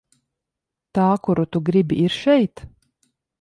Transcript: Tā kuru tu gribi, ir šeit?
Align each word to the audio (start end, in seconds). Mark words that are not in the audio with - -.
Tā 0.99 1.03
kuru 1.27 1.45
tu 1.57 1.61
gribi, 1.67 2.01
ir 2.07 2.17
šeit? 2.23 2.65